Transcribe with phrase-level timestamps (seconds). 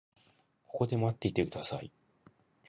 [0.65, 1.91] ここで待っていてください。